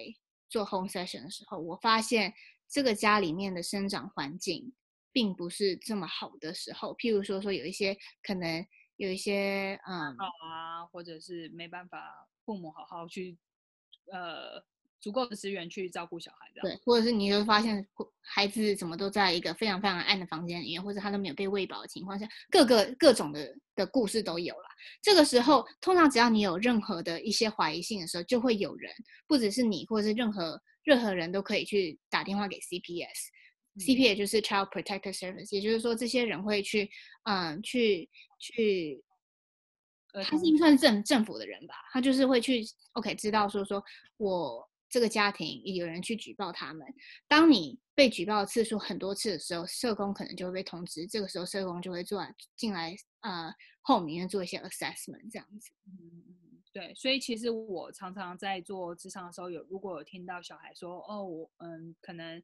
[0.50, 2.34] 做 home session 的时候，我发现
[2.70, 4.74] 这个家里面的生长环境
[5.12, 8.66] 并不是这么好的时候，譬如说说有一些可能
[8.98, 13.38] 有一些嗯啊，或者是没办法父母好好去。
[14.12, 14.62] 呃，
[15.04, 17.86] 足够的资源去照顾小孩的，对，或者是你会发现
[18.22, 24.66] 孩子怎么都在一个非常非常暗的房间里面，或者他都没有被喂饱的情况下，各个各种的的故事都有了。
[25.02, 28.90] 这个时候，通常只要你有任何的一些怀疑性的时候，就会有人，
[29.28, 36.90] 不只是你，或者是任何任何人都可以去打电话给 CPS，CPS、就是 Child Protective Service，也就是说，这些人会去，
[37.24, 39.04] 嗯，去去。
[40.14, 43.84] 呃，他是算政政府的人吧，他就是会去，OK，知道说说
[44.18, 46.86] 我这个家庭有人去举报他们。
[47.28, 52.24] 当你被举报次数很多次的时候，社工可能就会被通知，这个时候社工就会做
[52.56, 53.52] 进来，呃
[53.82, 55.72] 后面做一些 assessment 这样子。
[55.88, 62.44] 嗯，对，所以其实我常常在做咨商的时候，有如果有听到小孩说，哦，我嗯，可能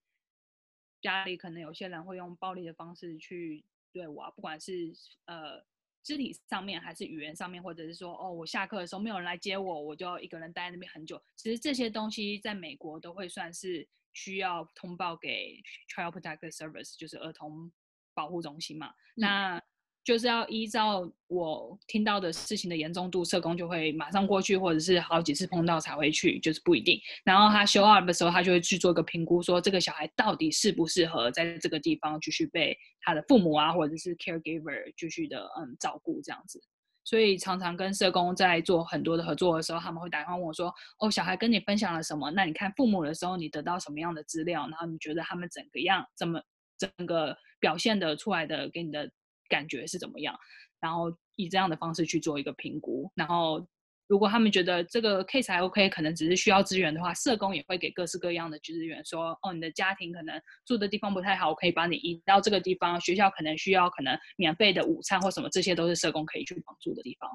[1.04, 4.92] 家里可能有些人会用暴力的方式去对我啊，不管是
[5.26, 5.64] 呃。
[6.04, 11.22] 肢体上面还是语言上面，或者是说，哦，我下课的时候没有人来接我，我就一个人待在那边很久。
[11.36, 15.62] 其实这些东西在美国都会算是需要通报给
[15.94, 17.72] Child Protective Service，就是儿童
[18.14, 18.88] 保护中心嘛。
[18.88, 19.64] 嗯、那
[20.10, 27.00] 就是要依照我听到的事情的严重度，社工就会马上过去，或者是好几次碰到才会去，就是不一定。
[27.24, 36.60] 然后他 show up 的时候，他就会去做一个评估，说这个小孩到底适不适合在这个地方继续被他的父母啊，或者是 caregiver 继续的嗯照顾这样子。
[37.04, 42.32] 所以常常跟社工在做很多的合作的时候，他们会打电话问我说：“哦，小孩跟你分享了什么？
[42.32, 44.62] 那你看父母的时候，你得到什么样的资料？
[44.70, 46.42] 然后你觉得他们整个样怎么
[46.80, 49.08] 整个表现的出来的给你的？”
[49.50, 50.38] 感觉是怎么样？
[50.80, 53.12] 然后以这样的方式去做一个评估。
[53.16, 53.68] 然后
[54.08, 63.00] 如果他们觉得这个 case 还 OK，可能只是需要资源的话，社工也会给各式各样的资源，说哦，你的家庭可能住的地方不太好，我可以把你移到这个地方。
[63.02, 67.30] 学校可能需要可能免费的午餐或什么，这些都是社工可以去帮助的地方。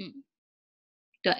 [0.00, 0.24] 嗯，
[1.22, 1.34] 对。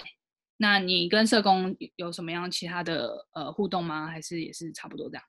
[0.57, 4.07] 那你跟社工有什么样其他的呃互动吗？
[4.07, 5.23] 还是也是差不多这样？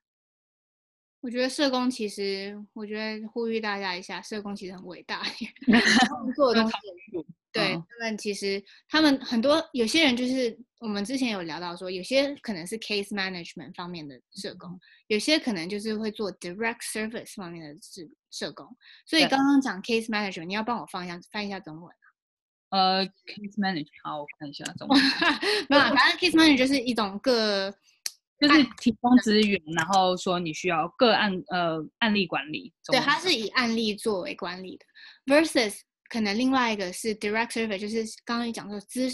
[1.23, 5.23] 我觉得社工其实，我觉得呼吁大家一下，社工其实很伟大，
[6.09, 6.75] 他们做的东西，
[7.49, 18.67] 对他们其实他们很多有些人就是我们之前有聊到说，有些可能是 case management 方面的社工，有些可能就是会做 direct service 方面的社社工。
[19.05, 21.89] 所以刚刚讲 case management，你要帮我放一下翻一下中文。
[22.71, 24.99] 呃，case management，好，我看一下中文。
[25.69, 27.73] 没有，反正 case management 就是一种个。
[28.43, 32.73] 就是提供资源，然后说你需要个案呃案例管理。
[32.91, 34.85] 对，它是以案例作为管理的
[35.33, 35.79] ，versus
[36.09, 39.07] 可能另外一个是 direct service，就是刚刚你讲说资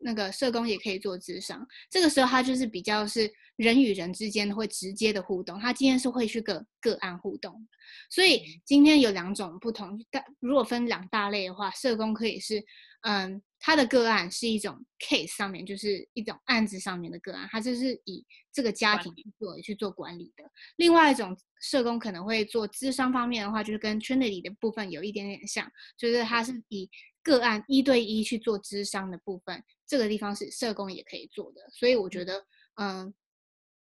[0.00, 7.66] 那个社工也可以做咨商，这个时候他就是比较是人与人之间会直接的互动，他今天是会去个个案互动，
[8.10, 12.62] 所以今天有两种不同，但如果分两大类的话，社工可以是
[13.00, 13.42] 嗯。
[13.66, 18.22] 他的个案是一种 case 上面，就是一种案子上面的个案，他就是以
[18.52, 20.44] 这个家庭作为去做管理的。
[20.76, 26.90] 另外一种社工可能会做智商方面的话，就是跟 Trinity 的部分有一点点像，就是他是以
[27.22, 31.62] 个案一对一去做智商的部分，这个地方是社工也可以做的。
[31.70, 33.14] 所以我觉得，嗯，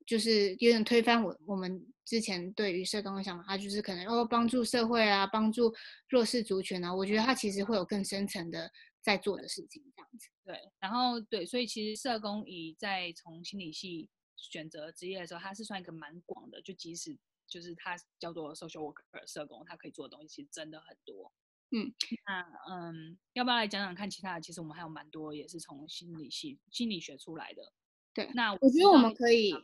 [0.07, 5.75] 就是有点推翻我我们之前对于社工的想法，他就是可能哦帮助社会啊，帮助
[6.09, 8.71] 弱势族群啊，我觉得他其实会有更深层的。
[9.07, 17.17] 在做的事情这样子，对，然后对，所以其实社工以在从心理系选择职业的时候，他是算一个蛮广的，就即使
[17.47, 21.33] 就是他叫做 social worker 社工，他可以做的东西其实真的很多。
[21.71, 21.95] 嗯，
[22.27, 24.41] 那嗯，要不要来讲讲看其他的？
[24.41, 27.73] 其实我们还有蛮多也是从心理系心理学出来的。
[28.13, 29.55] 对，那我觉得我们可以，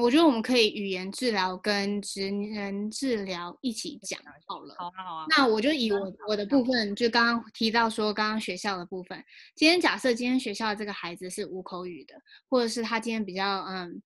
[0.00, 4.74] 我觉得我们可以语言治疗跟职能治疗一起讲好了。
[4.78, 5.26] 好啊，好啊。
[5.30, 9.24] 那我就以我我的部分，就刚刚提到说，刚刚学校的部分，
[9.54, 12.14] 今天假设今天学校的这个孩子是无口语的，
[12.50, 14.02] 或者是他今天比较嗯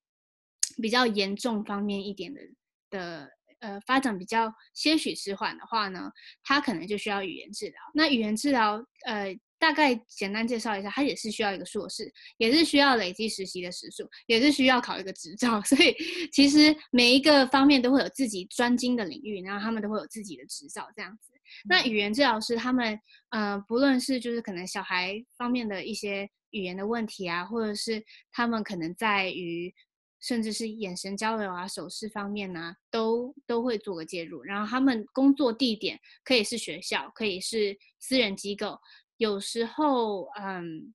[0.81, 2.41] 比较严重方面一点的
[2.89, 6.09] 的呃发展比较些许迟缓的话呢，
[6.43, 7.75] 他可能就需要语言治疗。
[7.93, 9.37] 那语言治疗呃。
[9.63, 15.61] 大概简单介绍一下，它也是需要一个硕士，也是需要累积实习的时数，也是需要考一个执照。
[15.63, 15.95] 所以
[16.33, 21.31] 其实每一个方面都会有自己专精的领域，然后他们都会有自己的执照这样子。
[21.63, 22.99] 那语言治疗师他们，
[23.29, 29.73] 呃，不论是就是可能小孩方面的一些语言的问题啊，或者是他们可能在于
[30.19, 34.43] 甚至是眼神交流啊、手势方面呢、啊，都都会做个介入。
[34.43, 38.77] 然后他们工作地点可以是学校，可以是私人机构。
[39.23, 40.93] 有时候，嗯，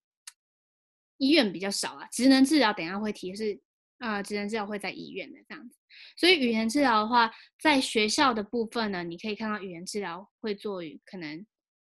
[1.16, 2.06] 医院比较少啊。
[2.12, 3.58] 职能治疗等一下会提是，
[3.96, 5.78] 啊，职能治疗会在医院的这样子。
[6.14, 11.46] 所以语言治疗的话，在学校的部分呢，你可以看到语言治疗会做可能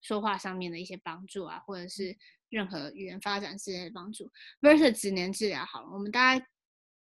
[0.01, 2.17] 说话上面的一些帮助啊，或者是
[2.49, 4.31] 任何语言发展之类的帮助。
[4.61, 6.47] versus 职能治疗，好了，我们大家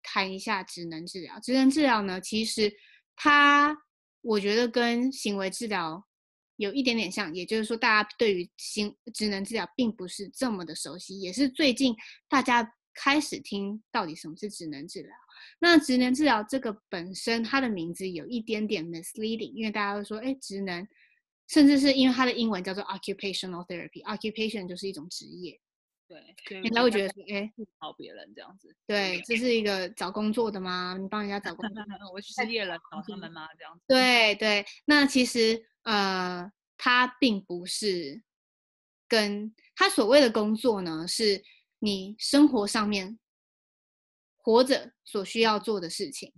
[0.03, 1.37] 谈一下职能治疗。
[1.41, 2.73] 职能治疗呢，其实
[3.17, 3.77] 它
[4.21, 6.07] 我觉得跟行为治疗。
[6.57, 11.95] 有一点点像，也就是说，大家对于新职能治疗并不是这么的熟悉，也是最近
[12.27, 15.11] 大家开始听到底什么是职能治疗。
[15.59, 20.87] 那职能治疗这个本身，它的名字有一点点 misleading，因为大家都说，哎，职能，
[21.47, 25.59] 甚至是因为它的英文叫做 occupational therapy，occupation 就是一种职业。
[26.07, 28.75] 对，人家会觉得说，哎，找别人这样子。
[28.85, 30.97] 对，这是一个找工作的吗？
[30.99, 31.83] 你帮人家找工作？
[32.13, 33.47] 我失业了，找他们吗？
[33.57, 33.83] 这样子。
[33.87, 35.65] 对对，那其实。
[35.83, 38.21] 呃，他并不是
[39.07, 41.41] 跟他所谓的工作呢，是
[41.79, 43.17] 你生活上面
[44.35, 46.33] 活着所需要做的事情，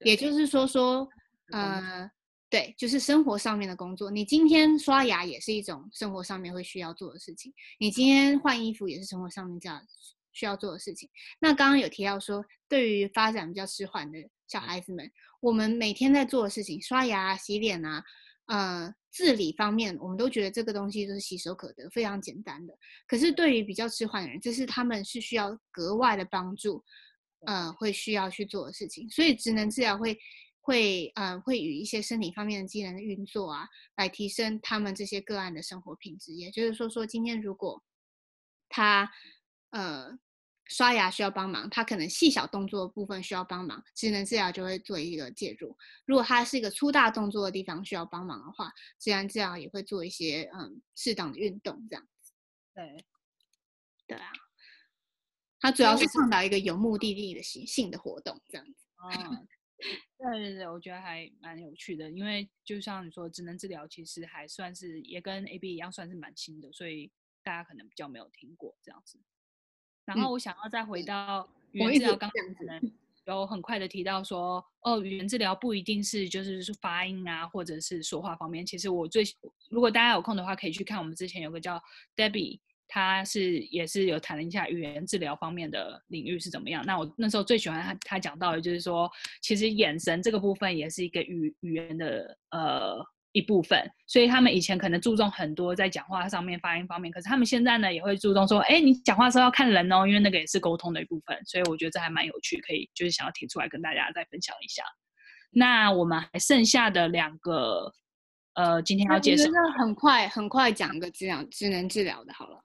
[0.00, 1.08] 也就是说说，
[1.52, 2.10] 呃，
[2.50, 4.10] 对，就是生活上面的工作。
[4.10, 9.82] 你今天刷牙也是一种生活上面会需要做的事情，你今天换衣服也是生活上面这样
[10.32, 11.08] 需要做的事情。
[11.40, 18.02] 那刚刚有提到说，对于发展比较迟缓的小孩子们，我们每天在做的事情，刷牙、洗脸啊。
[18.46, 22.72] 呃，自理方面，我们都觉得这个东西都是随手可得，非常简单的。
[23.06, 26.82] 可是对于比较迟缓的人，这是他们是需要格外的帮助，
[27.44, 29.06] 呃，会需要去做的事情。
[29.10, 30.18] 所以职能治疗会
[30.68, 36.34] 会呃会与一些身体方面的机能的运作啊，来提升他们这些个案的生活品质。
[36.34, 37.82] 也就是说，说今天如果
[38.68, 39.10] 他
[39.70, 40.18] 呃。
[40.70, 45.74] 刷牙需要帮忙，他可能细小动作的部分需要帮忙，职能治疗就会做一个介入。
[46.04, 52.32] 如果他是一个粗大动作的地方需要帮忙的话，自然治疗也会做一些嗯适当的运动这样子。
[52.74, 53.06] 对，
[54.08, 54.30] 对啊，
[55.58, 58.86] 他主要是倡导一个有目的地的性性的活动这样子。
[59.16, 59.48] 嗯，
[60.18, 67.10] 对对对，我觉得还蛮有趣的，因为就像你说，职能治疗其实还算是也跟 AB 一样，算是蛮新的，所以
[67.44, 69.18] 大家可能比较没有听过这样子。
[70.04, 72.92] 然后我想要再回到 语言治疗，刚刚可能
[73.26, 78.64] 有很快的提到说，哦，语言治疗不一定是就是说发音啊，或者是说话方面。
[78.64, 79.22] 其实我最，
[79.70, 81.80] 如果大家有空的话，可以去看我们之前有个叫
[82.16, 86.82] Debbie，他是也是有谈了一下语言治疗方面的领域是怎么样。
[86.84, 89.10] 那我那时候最喜欢他他讲到的就是说，
[89.42, 93.04] 其实眼神这个部分也是一个语语言的呃。
[93.32, 101.38] 一部分，所以他们以前可能注重很多在讲话上面、发音方面，可是他们现在呢也会注重说，哎，你讲话的时候要看人哦，因为那个也是沟通的一部分。
[101.44, 104.82] 所以我觉得这还蛮有趣，可以就是想要提出来跟大家再分享一下。
[105.50, 107.92] 那我们还剩下的两个，
[108.54, 112.58] 呃，今天要介绍，那很快很快讲个治疗智能治疗的好了。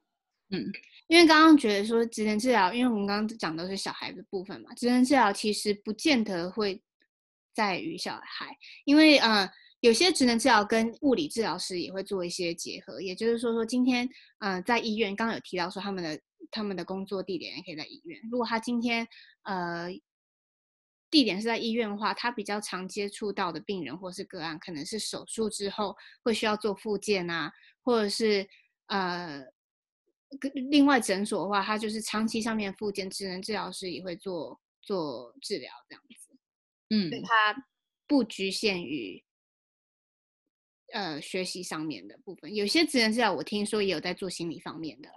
[0.53, 0.71] 嗯，
[1.07, 6.81] 因为刚刚觉得说职能治疗，因为我们刚刚讲的是小孩的部分嘛，职能治疗其实不见得会
[7.53, 9.51] 在于小孩，因为呃。
[9.83, 14.07] 有些职能治疗跟物理治疗师也会做一些结合，也就是说，说今天，
[14.39, 16.17] 呃，在医院，刚刚有提到说他们的
[16.49, 18.17] 他们的工作地点也可以在医院。
[18.31, 19.05] 如果他今天，
[19.41, 19.89] 呃，
[21.11, 28.47] 地点是在医院的话，他比较常接触到的病人或是个案，可能是手术之后会需要做复健啊，或者是
[28.87, 29.43] 呃，
[30.69, 36.37] 另外诊所的话，他就是长期上面复健，职能治疗师也会做做治疗这样子。
[36.89, 37.67] 嗯，所以它
[38.07, 39.23] 不局限于。
[40.91, 45.15] 呃，学习上面的部分，有些职能治疗我听说也有在做心理方面的啦。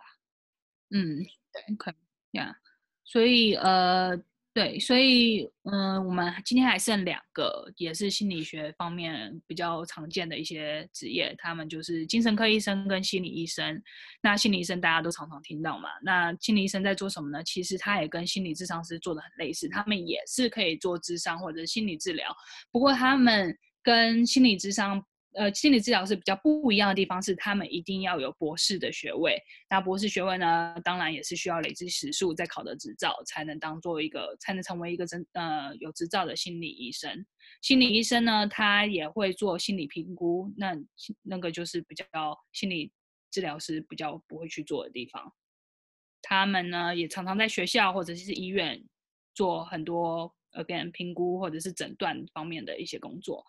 [0.89, 1.95] 嗯，对，可以
[2.39, 2.59] 呀。
[3.05, 4.17] 所以呃，
[4.57, 13.79] 对，所以嗯，我们今天还剩两个，也是心理学方面比较常见的一些职业，他们就是精神科医生跟心理医生。
[14.23, 17.45] 那心理医生大家都常常听到嘛，那心理医生在做什么呢？
[17.45, 22.35] 其实他也跟心理咨商师做的很类似，他们也是可以做咨商或者心理治疗，
[22.73, 25.05] 不过他们跟心理咨商。
[25.37, 29.39] 呃，心理治疗是比较不一样的地方，是他们一定要有博士的学位。
[29.69, 37.27] 那博士学位呢，当然也是需要累积时数，再考的执照，才能当做一个，才能成为一个真呃有执照的心理医生。
[37.61, 40.75] 心理医生呢，他也会做心理评估，那
[41.23, 42.07] 那个就是比较
[42.53, 42.91] 心理
[43.31, 45.33] 治疗师比较不会去做的地方。
[46.23, 48.83] 他们呢，也常常在学校或者是医院
[49.35, 53.45] 做很多呃跟人评估或者是诊断方面的一些工作。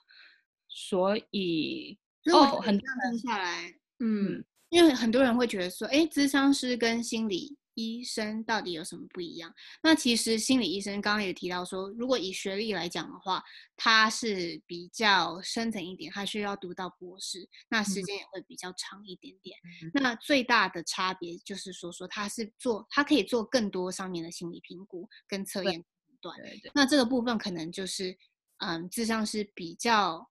[0.80, 1.98] 所以，
[2.32, 3.68] 哦，很多人听下来，
[3.98, 9.52] 嗯，嗯，因为很多人会觉得说，哎，咨商师跟心理医生到底有什么不一样？
[9.82, 13.44] 那其实心理医生刚刚也提到说，如果以学历来讲的话，
[13.76, 19.58] 他是比较深层一点，他需要读到博士，那时间也会比较长一点点。
[19.82, 25.84] 嗯、那最大的差别就是说，说他是做，他可以做更多上面的心理评估跟测验判
[26.22, 26.38] 断。
[26.38, 26.72] 对对。
[26.76, 28.16] 那这个部分可能就是，
[28.58, 30.30] 嗯，智商是比较。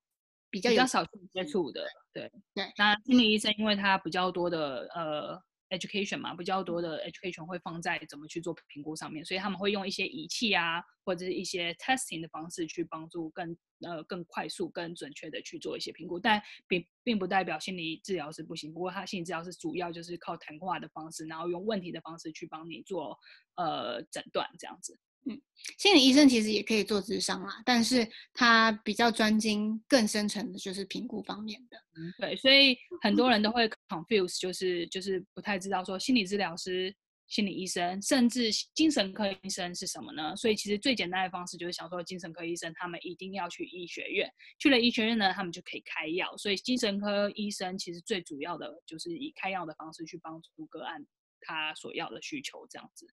[0.51, 2.65] 比较，比较少去接触的，对对。
[2.77, 5.41] 那心理医生因为他比较多的呃
[5.71, 16.19] education 嘛，比较多的 education 会放在怎么去做评估上面，所以他们会用一些仪器啊，或者是一些 testing 的方式去帮助更呃更快速、更准确的去做一些评估。
[16.19, 23.19] 但并并不代表心理治疗是不行，不过他心理治疗是主要就是靠谈话的方式，然后用问题的方式去帮你做
[23.57, 24.99] 呃诊断这样子。
[25.29, 25.43] 嗯，
[25.77, 31.77] 心理医生其实也可以做智商啦，但是他比较专精更深层的，就是评估方面的。
[31.97, 36.95] 嗯，对，所以很多人都会 confuse，就是就是不太知道说心理治疗师、
[37.29, 40.35] 心理医生，甚至精神科医生是什么呢？
[40.37, 46.37] 所以其实最简单的方式就是想说，精神科医生他们一定要去医学院，去了医学院呢，他们就可以开药。
[46.37, 51.05] 所以精神科医生其实最主要的就是以开药的方式去帮助个案
[51.41, 53.07] 他所要的需求，这样子。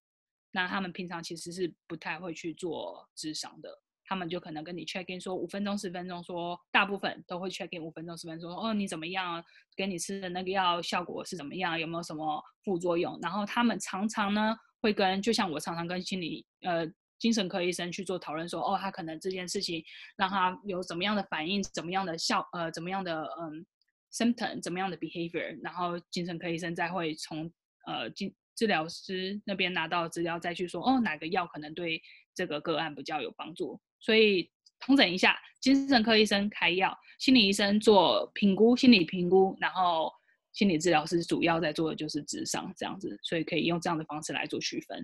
[0.51, 3.81] 那他们平常其实是不太会去做智商的，
[4.13, 9.43] 他们就可能跟你 check in 说五分钟十分钟，说大部分都会 check in 五分钟十分钟，哦你怎么样，
[9.75, 13.17] 给你吃的那个药效果是怎么样，有没有什么副作用？
[13.23, 16.85] 然后他们常常呢会跟，就像我常常跟心理呃
[17.17, 19.83] 精神科医生去做讨论说，哦他可能这件事情
[20.15, 23.65] 让他有怎么样的反应，怎么样的效呃怎么样的嗯
[24.11, 27.51] symptom，怎么样的 behavior，然后精神科医生再会从
[27.87, 31.99] 呃精治疗师那边拿到资料，再去说哦，哪个药可能对
[32.35, 33.81] 这个个案比较有帮助。
[34.03, 40.11] 所以统整一下，精神科医生开药，心理医生做评估，心理评估，然后
[40.51, 43.17] 心理治疗师主要在做的就是智商这样子。
[43.23, 44.99] 所以可以用这样的方式来做区分。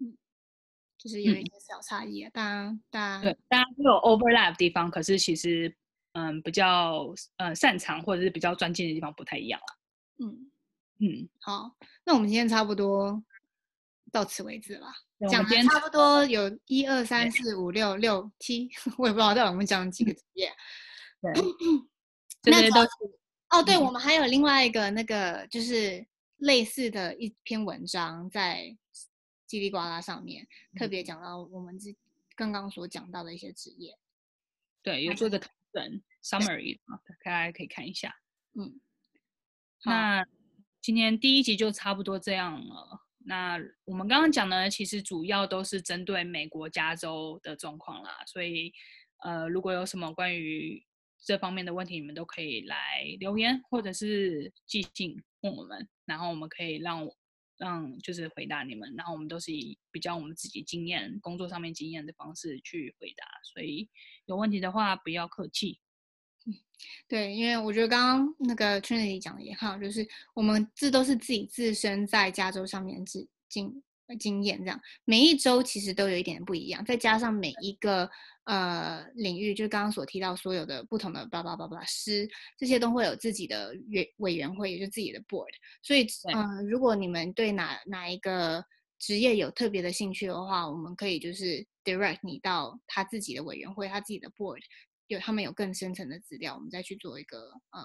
[0.00, 0.18] 嗯，
[0.98, 5.72] 就是有一些小差异啊，大家大家对大家都有 overlap 的地方，可是其实
[6.14, 9.70] 嗯比较呃擅长或者是比较专精的地方不太一样啊。
[10.18, 10.48] 嗯。
[11.04, 13.20] 嗯，好，那我们今天差不多
[14.12, 14.86] 到此为止了。
[15.28, 20.52] 讲的差不多有一二三四五六六七，我也不知道到底我们讲了几个职业。
[21.20, 21.32] 对，
[22.42, 22.90] 这些都是。
[23.50, 26.06] 哦，对，我们还有另外一个那个，就是
[26.36, 28.76] 类似的一篇文章在
[29.48, 31.96] 叽里呱啦上面，嗯、特别讲到我们这
[32.36, 33.98] 刚刚所讲到的一些职业。
[34.82, 38.14] 对，有做个统整 summary 啊，大家可以看一下。
[38.54, 38.78] 嗯，
[39.84, 40.26] 那。
[40.84, 43.02] 今天第一集就差不多这样了。
[43.24, 48.72] 那我们刚刚讲的其实主要都是针对美国加州的状况啦，所以
[49.24, 50.84] 呃，如果有什么关于
[51.24, 52.76] 这方面的问题，你们都可以来
[53.20, 57.08] 留言或者是寄信问我们，然后我们可以让
[57.56, 63.88] 让就是回答你们，然后我们都是以比较我们自己经验、工作上面经验的方式去回答，所以
[64.26, 65.78] 有问题的话不要客气。
[67.08, 73.82] 对，因为我觉得刚刚那个 Trinity 讲的也好，就是我们这都是自己自身在加州上面的经
[74.18, 78.08] 经验，这样每一周其实都有一点不一样，再加上每一个
[78.44, 82.28] 呃领域，就是刚刚所提到所有的不同的叭叭叭叭师，
[82.58, 85.52] 这些都会有自己的委委员会，也就是自己的 board。
[85.82, 88.62] 所以，嗯、呃，如果你们对哪哪一个
[88.98, 94.60] 职业有特别的兴趣的话，我们可以就是 direct 你到他自己的委员会，他自己的 board。
[95.12, 97.80] 有他们有更深层的资料，我们再去做一个呃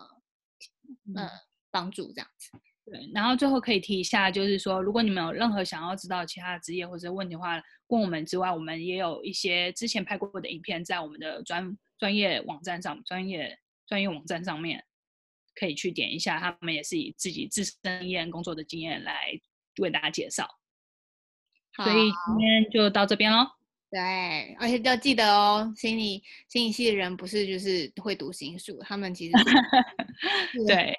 [1.15, 1.29] 呃
[1.69, 2.51] 帮助这样子。
[2.85, 14.85] 对，然后最后可以提一下，就是说，如果你们有任何想要知道其他的职业或者问题的话，问我们之外，我们也有一些之前拍过的影片在我们的专专业网站上，专业专业网站上面
[15.53, 16.39] 可以去点一下。
[16.39, 19.37] 他们也是以自己自身经验工作的经验来
[19.81, 20.47] 为大家介绍。
[21.75, 23.49] 所以今天就到这边喽。
[23.89, 29.33] 对，而且要记得哦，心理心理系的人不是就是会读心术，他们其实
[30.67, 30.93] 对，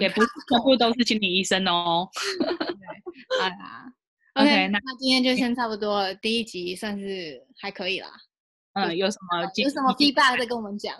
[0.00, 2.08] 也不是全部都是心理医生哦。
[2.38, 2.48] 对，
[3.38, 3.92] 好啦，
[4.34, 8.08] OK，, okay 那那今天就先差不多了，第一集算是还可以啦。
[8.72, 10.96] 嗯，有什么有什么 feedback 再跟我们讲。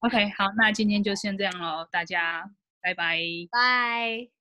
[0.00, 2.50] OK，好，那今天就先这样喽，大家
[2.82, 3.18] 拜拜，
[3.50, 4.35] 拜。